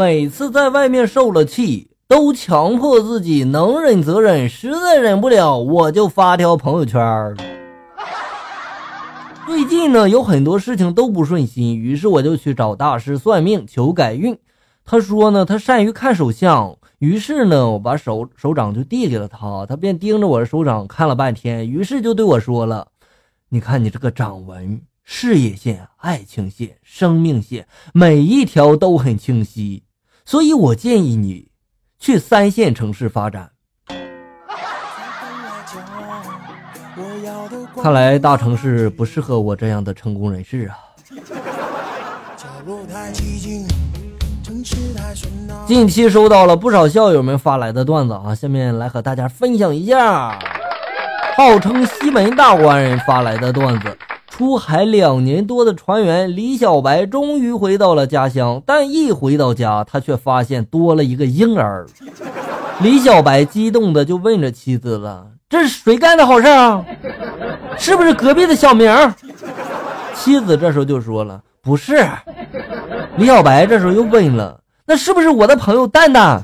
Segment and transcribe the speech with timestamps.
[0.00, 7.36] 每次在外面受了气，都强迫自己能忍则忍，实在忍不了，我就发条朋友圈。
[9.46, 14.38] 最近呢，有很多事情都不顺心，于是我就去找大师算命求改运。
[14.86, 22.88] 他说呢，他善于看手相，于是呢，我把手手掌就递给了他，他便盯着我的手掌看了半天，于是就对我说了
[23.52, 29.82] ：“你看你这个掌纹，事业线、爱情线、生命线，每一条都很清晰，
[30.24, 31.48] 所以我建议你
[31.98, 33.50] 去三线城市发展。”
[37.82, 40.76] 看来大城市不适合我这样的成功人士啊。
[45.66, 50.38] 近期收到了不少校友们发来的段子啊，下面来和大家分享一下。
[51.36, 53.96] 号称西门大官人发来的段子：
[54.40, 61.86] 出海两年多的船员李小白终于回到了家乡，但一回到家，他却发现多了一个婴儿。
[62.80, 66.82] 李小白激动的就问着妻子了：“这是谁干的好事啊？
[67.76, 68.90] 是不是隔壁的小明？”
[70.16, 72.02] 妻子这时候就说了：“不是。”
[73.18, 76.42] 李小白这时候又问了：“那是不是我的朋友蛋蛋？”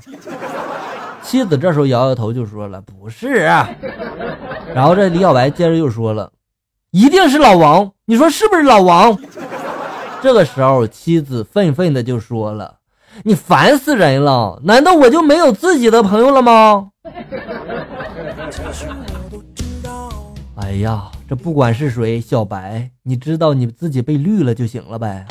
[1.24, 3.48] 妻子这时候摇摇头就说了：“不是。”
[4.74, 6.30] 然后这李小白接着又说了
[6.96, 9.18] ：“一定是老王，你说是不是老王？”
[10.22, 12.76] 这个时候妻子愤愤的就说了
[13.22, 14.58] ：“你烦死人了！
[14.64, 16.88] 难道我就没有自己的朋友了吗？”
[20.56, 25.26] 哎呀，这不管是谁，小白，你知道你自己被绿了就行了呗。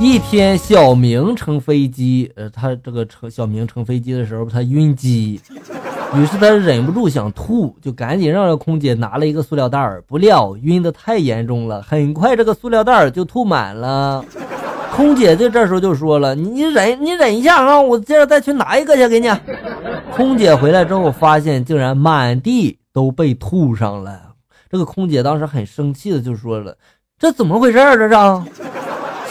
[0.00, 5.40] 一天，小明乘飞机，呃，他这个乘小明乘飞机的时候，他晕机，
[6.14, 14.24] 于是他忍不住想吐，就赶紧让这空姐拿了一个塑料袋儿，不料晕的太严重了，很快这个塑料袋儿就吐满了。
[14.92, 19.28] 空姐就这时候就说了：“你忍，你忍一下啊，我接着再去拿一个去给你。”
[20.14, 24.20] 空姐回来之后发现，竟然满地都被吐上了。
[24.70, 26.76] 这个空姐当时很生气的就说了。
[27.18, 27.96] 这怎么回事儿？
[27.96, 28.14] 这是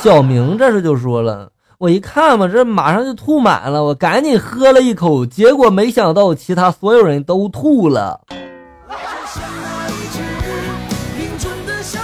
[0.01, 8.21] 小明这时就说了：“我一看吧，这马上就吐满了，我赶紧喝了一口，结果没想到其他所有人都吐了。”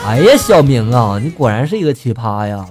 [0.06, 2.66] 哎呀，小明啊，你果然是一个奇葩呀！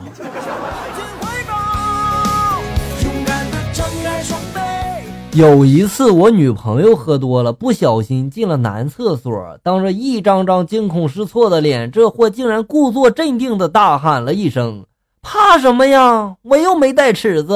[5.33, 9.33] 有一次，我女朋友喝多了，不小心进了男厕所，
[9.63, 14.85] 当着一张张惊恐失措的脸，这货竟然故作镇定的大喊了一声
[15.23, 16.37] ：“怕什么呀？
[16.43, 17.55] 我又没带尺子。”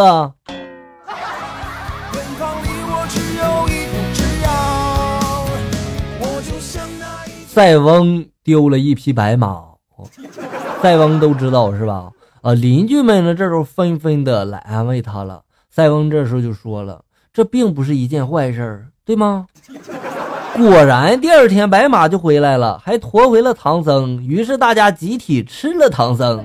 [7.47, 9.63] 塞翁丢了一匹白马，
[10.83, 12.11] 塞翁都知道是吧？
[12.43, 15.43] 啊，邻居们呢，这时候纷纷的来安慰他了。
[15.71, 17.03] 塞翁这时候就说了。
[17.33, 19.47] 这并不是一件坏事，对吗？
[20.57, 24.23] 果然，第二天白马就回来了，还驮回了唐僧。
[24.23, 26.45] 于是大家集体吃了唐僧。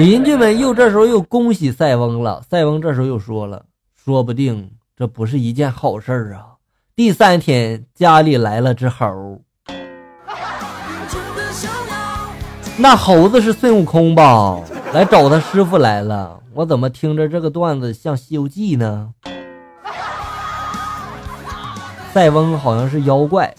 [0.00, 2.42] 邻居们又这时候又恭喜塞翁了。
[2.48, 6.56] 塞翁这时候又说了：“说不定这不是一件好事儿啊！”
[6.96, 9.42] 第三天家里来了只猴，
[12.78, 14.58] 那猴子是孙悟空吧？
[14.94, 16.40] 来找他师傅来了。
[16.54, 19.12] 我怎么听着这个段子像《西游记》呢？
[22.14, 23.54] 塞翁好像是妖怪。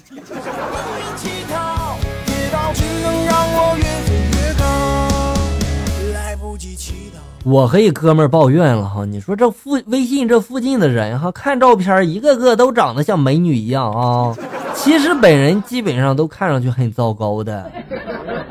[7.44, 14.36] 我和一哥们抱怨了哈，你说这附微信这附近的人哈，看照片一个个都长得像美女一样啊，
[14.76, 17.72] 其实本人基本上都看上去很糟糕的。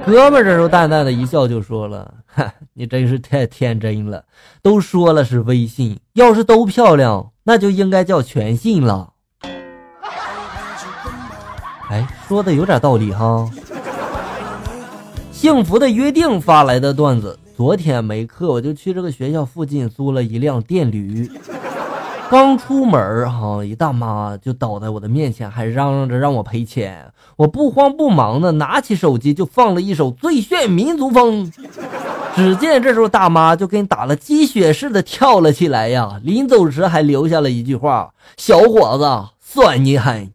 [0.05, 4.25] 哥们这时候淡淡的一笑就说了：“哈， 你真是太天真了，
[4.61, 9.11] 都说了是微信，要是都漂亮，那就应该叫全信了。”
[11.91, 13.49] 哎，说的有点道理哈。
[15.31, 21.31] 幸福的约定发来的段子：昨天没课，我就去这个学校附近租了一辆电驴。
[22.31, 27.13] 刚出门哈，一大妈就倒在我的面前，还嚷嚷着让我赔钱。
[27.37, 31.53] 我不慌不忙的拿起手机就放了一首最炫民族风。
[32.35, 40.33] 只见这时候大妈就跟打了鸡血似的跳了起来呀，临走时还留下了一句话：“小伙子，算你狠。”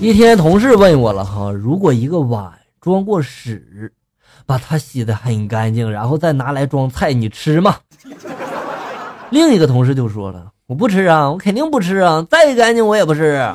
[0.00, 2.50] 一天，同事问我了哈，如果一个碗
[2.80, 3.92] 装过屎，
[4.46, 7.76] 把它洗得很干净，然后再拿来装菜，你吃吗？
[9.28, 13.46] 另一个同事就说了，我不吃啊，我肯定不吃啊，再干净我也不吃。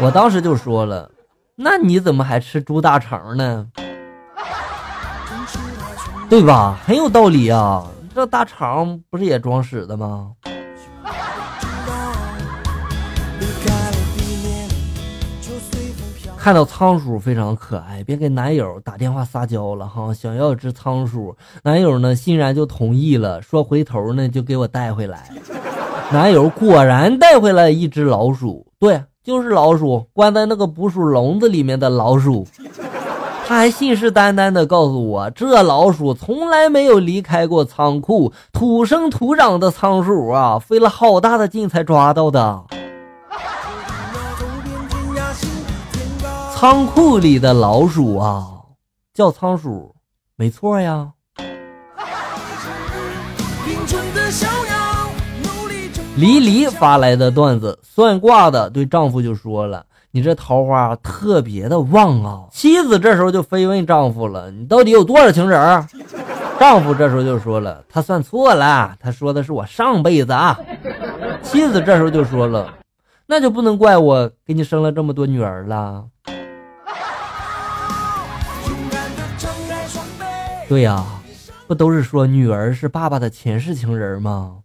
[0.00, 1.10] 我当时就说了，
[1.56, 3.66] 那你怎么还吃猪大肠呢？
[6.30, 6.78] 对吧？
[6.86, 7.84] 很有道理啊，
[8.14, 10.30] 这大肠不是也装屎的吗？
[16.46, 21.34] 看到仓鼠非常可爱，便给男友打电话撒娇了哈，想要只仓鼠。
[21.64, 25.28] 男友呢欣然就同意了，说回头呢就给我带回来。
[26.12, 32.46] 男友果然带回来一只老鼠，对，就是老鼠，关在那个捕鼠笼子里面的老鼠。
[33.48, 42.62] 他还信誓旦旦地告诉我，这老鼠从来没有离开过仓库，土生土长的仓鼠啊，费了好大的劲才抓到的。
[46.58, 48.46] 仓库里的老鼠啊，
[49.12, 49.94] 叫仓鼠，
[50.36, 51.12] 没错呀。
[56.16, 65.86] 黎黎发来的段子，算卦的对丈夫就说了：“你这桃花特别的旺啊。”妻子这时候就非问丈夫了：“你到底有多少情人？”
[66.58, 70.58] 丈夫这时候就说了：“他算错了，他说的是我上辈子啊。”
[71.44, 72.72] 妻子这时候就说了
[73.28, 76.06] ：“那就不能怪我给你生了这么多女儿了。”
[80.68, 81.04] 对呀，
[81.66, 84.56] 不都是说女儿是爸爸的前世情人吗？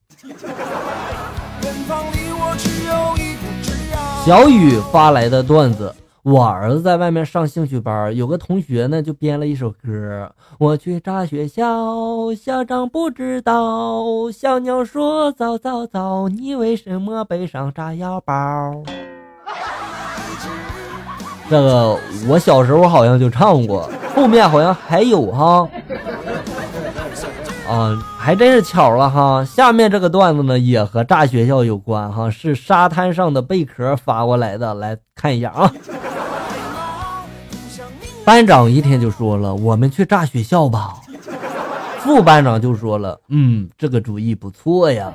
[4.26, 5.94] 小雨发来的段子：
[6.24, 18.84] 我儿子在外面上兴趣班，有个同学呢就编了一首歌：我去炸学校，校长不知道，小鸟说早早早，你为什么背上炸药包？
[21.50, 25.68] 这个我小时候好像就唱过，后面好像还有哈。
[27.72, 29.46] 啊，还真是巧了哈！
[29.46, 35.72] 下面这个段子呢，也和炸学校有关哈，是沙滩上的贝壳发过来的，来看一下啊。
[38.26, 40.96] 班长一天就说了：“我们去炸学校吧。”
[42.04, 45.14] 副班长就说了：“嗯，这个主意不错呀。”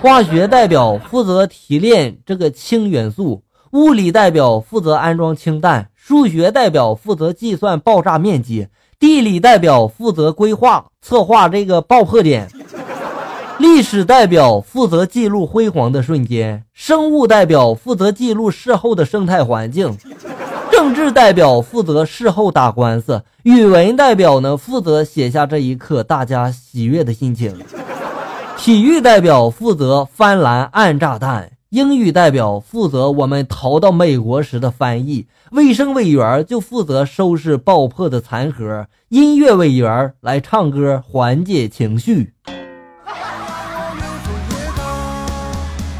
[0.00, 3.42] 化学代表负责提炼这个氢元素，
[3.72, 8.68] 物理代表负责安装氢弹，数学代表负责计算爆炸面积。
[9.00, 12.46] 地理代表负责规划策划这个爆破点，
[13.58, 19.96] 历史代表负责记录辉煌的瞬间，生物代表负责记录事后的生态环境，
[20.70, 27.58] 政治代表负责事后打官司，语文代表呢负责写下这一刻大家喜悦的心情，
[28.58, 31.50] 体育代表负责翻栏按炸弹。
[31.70, 42.32] 英语代表负责我们逃到美国时的翻译，卫生委员就负责收拾爆破的残骸，音乐委员来唱歌缓解情绪。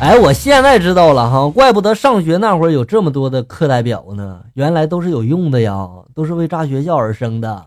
[0.01, 7.67] 哎，我现在知道了哈，怪不得上学那会儿有这么多的课代表呢，原来都是有用的呀，都是为炸学校而生的。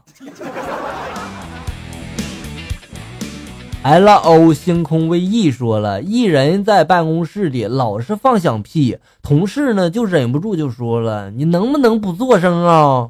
[3.84, 13.10] L O 星空为 E 说了，一人在办公室里老是放响屁，同事呢就忍不住就说了：“你能不能不做声啊？”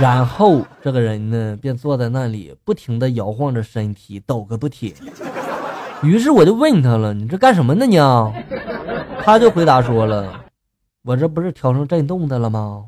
[0.00, 4.94] 然后这个人呢便坐在那里，不停的摇晃着身体，抖个不停。
[6.02, 7.84] 于是我就问他了：“你这干什么呢？
[7.84, 7.98] 你？”
[9.22, 10.40] 他就回答说了
[11.04, 12.84] ：“我这不是调成震动的了吗？”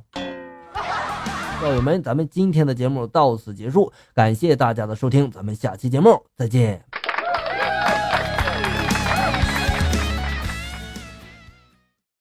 [1.62, 7.01] 校友们，咱们今天的节目到此结束，感谢大家的收听，咱们下期节目再见。